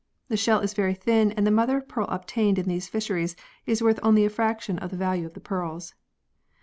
The 0.29 0.35
shell 0.35 0.61
is 0.61 0.73
very 0.73 0.95
thin 0.95 1.31
and 1.31 1.45
the 1.45 1.51
mother 1.51 1.77
of 1.77 1.87
pearl 1.87 2.07
obtained 2.07 2.57
in 2.57 2.67
these 2.67 2.87
fisheries 2.89 3.35
is 3.67 3.83
worth 3.83 3.99
only 4.01 4.25
a 4.25 4.31
fraction 4.31 4.79
of 4.79 4.89
the 4.89 4.97
value 4.97 5.27
of 5.27 5.35
the 5.35 5.39
pearls. 5.39 5.93